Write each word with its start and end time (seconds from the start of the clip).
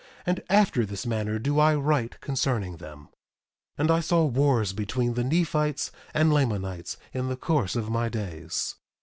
And 0.25 0.41
after 0.49 0.83
this 0.83 1.05
manner 1.05 1.37
do 1.37 1.59
I 1.59 1.75
write 1.75 2.19
concerning 2.21 2.77
them. 2.77 3.09
1:24 3.77 3.77
And 3.77 3.91
I 3.91 3.99
saw 3.99 4.25
wars 4.25 4.73
between 4.73 5.13
the 5.13 5.23
Nephites 5.23 5.91
and 6.11 6.33
Lamanites 6.33 6.97
in 7.13 7.27
the 7.29 7.37
course 7.37 7.75
of 7.75 7.91
my 7.91 8.09
days. 8.09 8.77